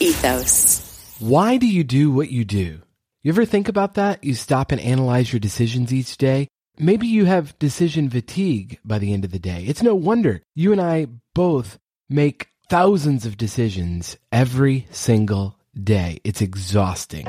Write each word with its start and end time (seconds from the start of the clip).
Ethos. 0.00 1.16
Why 1.18 1.56
do 1.56 1.66
you 1.66 1.82
do 1.82 2.10
what 2.12 2.30
you 2.30 2.44
do? 2.44 2.80
You 3.24 3.30
ever 3.32 3.44
think 3.44 3.68
about 3.68 3.94
that? 3.94 4.22
You 4.22 4.34
stop 4.34 4.70
and 4.70 4.80
analyze 4.80 5.32
your 5.32 5.40
decisions 5.40 5.92
each 5.92 6.16
day. 6.16 6.46
Maybe 6.78 7.08
you 7.08 7.24
have 7.24 7.58
decision 7.58 8.08
fatigue 8.08 8.78
by 8.84 8.98
the 9.00 9.12
end 9.12 9.24
of 9.24 9.32
the 9.32 9.40
day. 9.40 9.64
It's 9.66 9.82
no 9.82 9.96
wonder 9.96 10.40
you 10.54 10.70
and 10.70 10.80
I 10.80 11.08
both 11.34 11.78
make 12.08 12.46
thousands 12.70 13.26
of 13.26 13.36
decisions 13.36 14.16
every 14.30 14.86
single 14.92 15.58
day. 15.74 16.18
It's 16.22 16.42
exhausting. 16.42 17.26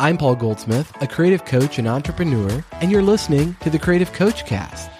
I'm 0.00 0.16
Paul 0.18 0.34
Goldsmith, 0.34 0.92
a 1.00 1.06
creative 1.06 1.44
coach 1.44 1.78
and 1.78 1.86
entrepreneur, 1.86 2.64
and 2.80 2.90
you're 2.90 3.02
listening 3.02 3.54
to 3.60 3.70
the 3.70 3.78
Creative 3.78 4.12
Coach 4.12 4.44
Cast 4.44 4.90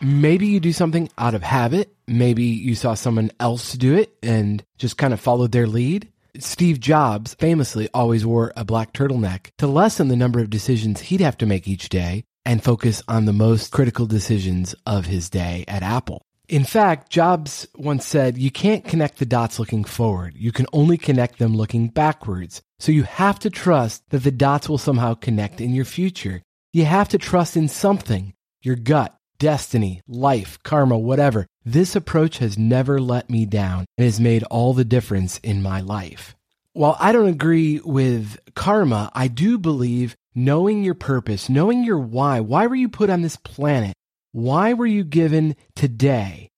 maybe 0.00 0.46
you 0.46 0.60
do 0.60 0.72
something 0.72 1.08
out 1.18 1.34
of 1.34 1.42
habit. 1.42 1.94
Maybe 2.06 2.44
you 2.44 2.74
saw 2.74 2.94
someone 2.94 3.30
else 3.40 3.72
do 3.74 3.94
it 3.96 4.12
and 4.22 4.62
just 4.78 4.96
kind 4.98 5.12
of 5.12 5.20
followed 5.20 5.52
their 5.52 5.66
lead. 5.66 6.10
Steve 6.38 6.80
Jobs 6.80 7.34
famously 7.34 7.88
always 7.92 8.24
wore 8.24 8.52
a 8.56 8.64
black 8.64 8.92
turtleneck 8.92 9.50
to 9.58 9.66
lessen 9.66 10.08
the 10.08 10.16
number 10.16 10.40
of 10.40 10.50
decisions 10.50 11.00
he'd 11.00 11.20
have 11.20 11.36
to 11.38 11.46
make 11.46 11.66
each 11.66 11.88
day 11.88 12.24
and 12.44 12.62
focus 12.62 13.02
on 13.08 13.24
the 13.24 13.32
most 13.32 13.72
critical 13.72 14.06
decisions 14.06 14.74
of 14.86 15.06
his 15.06 15.28
day 15.28 15.64
at 15.66 15.82
Apple. 15.82 16.22
In 16.48 16.64
fact, 16.64 17.10
Jobs 17.10 17.66
once 17.76 18.06
said, 18.06 18.38
You 18.38 18.50
can't 18.50 18.84
connect 18.84 19.18
the 19.18 19.26
dots 19.26 19.58
looking 19.58 19.84
forward. 19.84 20.34
You 20.36 20.50
can 20.52 20.66
only 20.72 20.98
connect 20.98 21.38
them 21.38 21.56
looking 21.56 21.88
backwards. 21.88 22.62
So 22.78 22.92
you 22.92 23.02
have 23.04 23.38
to 23.40 23.50
trust 23.50 24.08
that 24.10 24.22
the 24.24 24.30
dots 24.32 24.68
will 24.68 24.78
somehow 24.78 25.14
connect 25.14 25.60
in 25.60 25.74
your 25.74 25.84
future. 25.84 26.42
You 26.72 26.86
have 26.86 27.08
to 27.10 27.18
trust 27.18 27.56
in 27.56 27.68
something 27.68 28.34
your 28.62 28.76
gut, 28.76 29.14
destiny, 29.40 30.00
life, 30.06 30.56
karma, 30.62 30.96
whatever. 30.96 31.46
This 31.64 31.96
approach 31.96 32.38
has 32.38 32.56
never 32.56 33.00
let 33.00 33.28
me 33.28 33.44
down 33.46 33.86
and 33.98 34.04
has 34.04 34.20
made 34.20 34.44
all 34.44 34.72
the 34.72 34.84
difference 34.84 35.38
in 35.38 35.60
my 35.62 35.80
life. 35.80 36.36
While 36.72 36.96
I 37.00 37.10
don't 37.10 37.26
agree 37.26 37.80
with 37.84 38.38
karma, 38.54 39.10
I 39.12 39.26
do 39.26 39.58
believe 39.58 40.14
knowing 40.36 40.84
your 40.84 40.94
purpose, 40.94 41.48
knowing 41.48 41.82
your 41.82 41.98
why, 41.98 42.38
why 42.38 42.68
were 42.68 42.76
you 42.76 42.88
put 42.88 43.10
on 43.10 43.22
this 43.22 43.36
planet? 43.36 43.94
Why 44.30 44.74
were 44.74 44.86
you 44.86 45.02
given 45.02 45.56
today? 45.74 46.48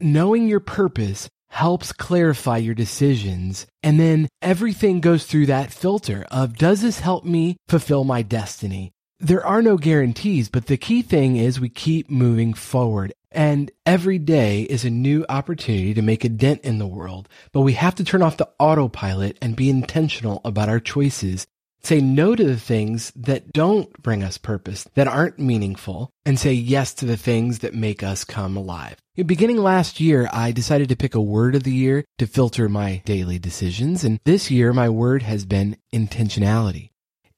Knowing 0.00 0.48
your 0.48 0.58
purpose 0.60 1.28
helps 1.50 1.92
clarify 1.92 2.56
your 2.56 2.74
decisions. 2.74 3.66
And 3.82 4.00
then 4.00 4.28
everything 4.42 5.00
goes 5.00 5.24
through 5.26 5.46
that 5.46 5.72
filter 5.72 6.26
of 6.32 6.56
does 6.58 6.82
this 6.82 7.00
help 7.00 7.24
me 7.24 7.56
fulfill 7.68 8.02
my 8.04 8.22
destiny? 8.22 8.90
there 9.20 9.44
are 9.44 9.60
no 9.62 9.76
guarantees, 9.76 10.48
but 10.48 10.66
the 10.66 10.76
key 10.78 11.02
thing 11.02 11.36
is 11.36 11.60
we 11.60 11.68
keep 11.68 12.10
moving 12.10 12.54
forward. 12.54 13.12
And 13.32 13.70
every 13.86 14.18
day 14.18 14.62
is 14.62 14.84
a 14.84 14.90
new 14.90 15.24
opportunity 15.28 15.94
to 15.94 16.02
make 16.02 16.24
a 16.24 16.28
dent 16.28 16.62
in 16.62 16.78
the 16.78 16.86
world. 16.86 17.28
But 17.52 17.60
we 17.60 17.74
have 17.74 17.94
to 17.96 18.04
turn 18.04 18.22
off 18.22 18.36
the 18.38 18.48
autopilot 18.58 19.38
and 19.40 19.54
be 19.54 19.70
intentional 19.70 20.40
about 20.44 20.68
our 20.68 20.80
choices. 20.80 21.46
Say 21.82 22.00
no 22.00 22.34
to 22.34 22.42
the 22.42 22.58
things 22.58 23.12
that 23.14 23.52
don't 23.52 23.90
bring 24.02 24.24
us 24.24 24.36
purpose, 24.36 24.88
that 24.96 25.06
aren't 25.06 25.38
meaningful, 25.38 26.10
and 26.24 26.40
say 26.40 26.52
yes 26.52 26.92
to 26.94 27.06
the 27.06 27.16
things 27.16 27.60
that 27.60 27.72
make 27.74 28.02
us 28.02 28.24
come 28.24 28.56
alive. 28.56 28.96
Beginning 29.24 29.58
last 29.58 30.00
year, 30.00 30.28
I 30.32 30.50
decided 30.50 30.88
to 30.88 30.96
pick 30.96 31.14
a 31.14 31.20
word 31.22 31.54
of 31.54 31.62
the 31.62 31.72
year 31.72 32.04
to 32.18 32.26
filter 32.26 32.68
my 32.68 33.00
daily 33.04 33.38
decisions. 33.38 34.02
And 34.02 34.18
this 34.24 34.50
year, 34.50 34.72
my 34.72 34.88
word 34.88 35.22
has 35.22 35.44
been 35.44 35.76
intentionality. 35.94 36.89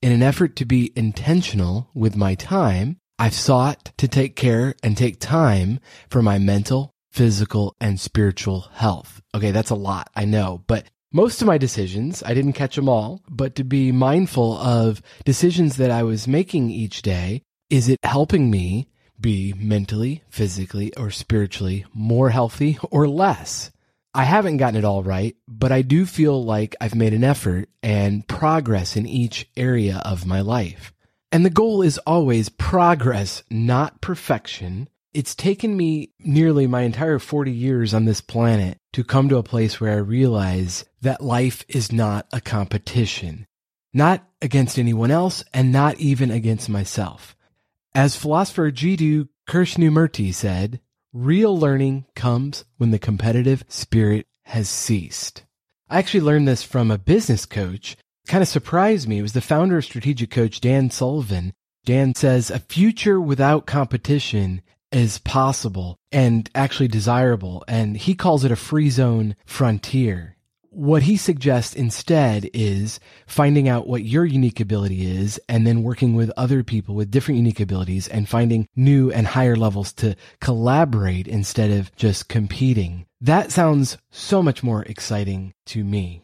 In 0.02 0.10
an 0.10 0.22
effort 0.22 0.56
to 0.56 0.64
be 0.64 0.92
intentional 0.96 1.88
with 1.94 2.16
my 2.16 2.34
time, 2.34 2.96
I've 3.20 3.34
sought 3.34 3.92
to 3.98 4.08
take 4.08 4.34
care 4.34 4.74
and 4.82 4.96
take 4.96 5.20
time 5.20 5.78
for 6.10 6.20
my 6.20 6.40
mental, 6.40 6.90
physical, 7.12 7.76
and 7.80 8.00
spiritual 8.00 8.62
health. 8.72 9.20
Okay, 9.32 9.52
that's 9.52 9.70
a 9.70 9.76
lot, 9.76 10.10
I 10.16 10.24
know, 10.24 10.64
but 10.66 10.86
most 11.12 11.40
of 11.40 11.46
my 11.46 11.56
decisions, 11.56 12.20
I 12.26 12.34
didn't 12.34 12.54
catch 12.54 12.74
them 12.74 12.88
all, 12.88 13.22
but 13.30 13.54
to 13.54 13.62
be 13.64 13.92
mindful 13.92 14.56
of 14.58 15.02
decisions 15.24 15.76
that 15.76 15.92
I 15.92 16.02
was 16.02 16.26
making 16.26 16.72
each 16.72 17.02
day, 17.02 17.42
is 17.70 17.88
it 17.88 18.00
helping 18.02 18.50
me 18.50 18.88
be 19.20 19.54
mentally, 19.56 20.24
physically, 20.28 20.92
or 20.96 21.12
spiritually 21.12 21.84
more 21.94 22.30
healthy 22.30 22.76
or 22.90 23.06
less? 23.06 23.70
I 24.14 24.24
haven't 24.24 24.58
gotten 24.58 24.76
it 24.76 24.84
all 24.84 25.02
right, 25.02 25.36
but 25.48 25.72
I 25.72 25.80
do 25.82 26.04
feel 26.04 26.44
like 26.44 26.76
I've 26.82 26.94
made 26.94 27.14
an 27.14 27.24
effort 27.24 27.70
and 27.82 28.26
progress 28.28 28.94
in 28.94 29.06
each 29.06 29.48
area 29.56 30.02
of 30.04 30.26
my 30.26 30.42
life. 30.42 30.92
And 31.30 31.46
the 31.46 31.50
goal 31.50 31.80
is 31.80 31.96
always 31.98 32.50
progress, 32.50 33.42
not 33.48 34.02
perfection. 34.02 34.88
It's 35.14 35.34
taken 35.34 35.76
me 35.78 36.10
nearly 36.18 36.66
my 36.66 36.82
entire 36.82 37.18
40 37.18 37.50
years 37.52 37.94
on 37.94 38.04
this 38.04 38.20
planet 38.20 38.76
to 38.92 39.02
come 39.02 39.30
to 39.30 39.38
a 39.38 39.42
place 39.42 39.80
where 39.80 39.92
I 39.92 39.96
realize 39.96 40.84
that 41.00 41.22
life 41.22 41.64
is 41.68 41.90
not 41.90 42.26
a 42.34 42.40
competition, 42.42 43.46
not 43.94 44.22
against 44.42 44.78
anyone 44.78 45.10
else 45.10 45.42
and 45.54 45.72
not 45.72 45.98
even 45.98 46.30
against 46.30 46.68
myself. 46.68 47.34
As 47.94 48.14
philosopher 48.16 48.70
Jiddu 48.70 49.28
Krishnamurti 49.48 50.34
said, 50.34 50.80
Real 51.14 51.54
learning 51.58 52.06
comes 52.14 52.64
when 52.78 52.90
the 52.90 52.98
competitive 52.98 53.64
spirit 53.68 54.26
has 54.44 54.66
ceased. 54.66 55.42
I 55.90 55.98
actually 55.98 56.22
learned 56.22 56.48
this 56.48 56.62
from 56.62 56.90
a 56.90 56.96
business 56.96 57.44
coach. 57.44 57.98
It 58.24 58.28
kind 58.30 58.40
of 58.40 58.48
surprised 58.48 59.06
me. 59.06 59.18
It 59.18 59.22
was 59.22 59.34
the 59.34 59.42
founder 59.42 59.76
of 59.76 59.84
strategic 59.84 60.30
coach 60.30 60.58
Dan 60.62 60.88
Sullivan. 60.88 61.52
Dan 61.84 62.14
says 62.14 62.50
a 62.50 62.58
future 62.60 63.20
without 63.20 63.66
competition 63.66 64.62
is 64.90 65.18
possible 65.18 65.96
and 66.10 66.48
actually 66.54 66.88
desirable. 66.88 67.62
And 67.68 67.98
he 67.98 68.14
calls 68.14 68.42
it 68.46 68.52
a 68.52 68.56
free 68.56 68.88
zone 68.88 69.36
frontier 69.44 70.38
what 70.72 71.02
he 71.02 71.16
suggests 71.16 71.74
instead 71.74 72.48
is 72.54 72.98
finding 73.26 73.68
out 73.68 73.86
what 73.86 74.04
your 74.04 74.24
unique 74.24 74.58
ability 74.58 75.06
is 75.06 75.38
and 75.48 75.66
then 75.66 75.82
working 75.82 76.14
with 76.14 76.32
other 76.36 76.62
people 76.64 76.94
with 76.94 77.10
different 77.10 77.36
unique 77.36 77.60
abilities 77.60 78.08
and 78.08 78.28
finding 78.28 78.66
new 78.74 79.12
and 79.12 79.26
higher 79.26 79.54
levels 79.54 79.92
to 79.92 80.16
collaborate 80.40 81.28
instead 81.28 81.70
of 81.70 81.94
just 81.94 82.28
competing. 82.28 83.06
That 83.20 83.52
sounds 83.52 83.98
so 84.10 84.42
much 84.42 84.62
more 84.62 84.82
exciting 84.84 85.52
to 85.66 85.84
me. 85.84 86.22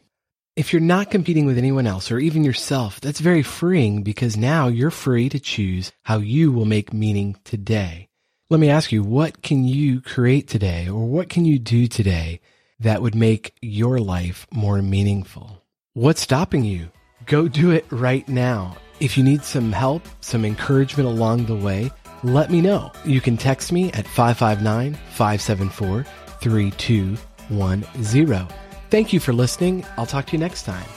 If 0.57 0.73
you're 0.73 0.81
not 0.81 1.11
competing 1.11 1.45
with 1.47 1.59
anyone 1.59 1.87
else 1.87 2.11
or 2.11 2.19
even 2.19 2.43
yourself, 2.43 3.01
that's 3.01 3.21
very 3.21 3.43
freeing 3.43 4.03
because 4.03 4.37
now 4.37 4.69
you're 4.69 4.91
free 4.91 5.29
to 5.29 5.39
choose 5.39 5.93
how 6.03 6.19
you 6.19 6.51
will 6.53 6.65
make 6.65 6.93
meaning 6.93 7.37
today. 7.45 8.09
Let 8.51 8.61
me 8.61 8.71
ask 8.71 8.93
you, 8.93 9.03
what 9.05 9.43
can 9.43 9.65
you 9.67 10.01
create 10.01 10.49
today 10.49 10.89
or 10.89 11.05
what 11.07 11.29
can 11.29 11.45
you 11.45 11.59
do 11.59 11.87
today 11.87 12.41
that 12.81 13.01
would 13.03 13.15
make 13.15 13.53
your 13.61 13.99
life 13.99 14.47
more 14.53 14.81
meaningful. 14.83 15.63
What's 15.95 16.21
stopping 16.21 16.65
you? 16.65 16.89
Go 17.27 17.47
do 17.49 17.71
it 17.71 17.85
right 17.91 18.27
now. 18.29 18.77
If 19.01 19.17
you 19.19 19.25
need 19.25 19.43
some 19.45 19.71
help, 19.73 20.03
some 20.21 20.45
encouragement 20.45 21.09
along 21.09 21.47
the 21.47 21.57
way, 21.57 21.91
let 22.23 22.51
me 22.51 22.61
know. 22.61 22.93
You 23.05 23.21
can 23.21 23.37
text 23.37 23.71
me 23.73 23.93
at 23.93 24.07
559 24.07 24.95
574 25.11 26.05
3210. 26.41 28.49
Thank 28.91 29.13
you 29.13 29.21
for 29.21 29.33
listening. 29.33 29.85
I'll 29.97 30.07
talk 30.07 30.27
to 30.27 30.33
you 30.33 30.39
next 30.39 30.63
time. 30.63 30.89